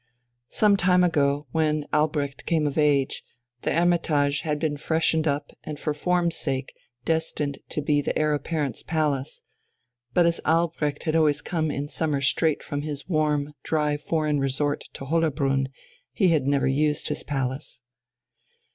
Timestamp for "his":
12.81-13.07, 17.09-17.21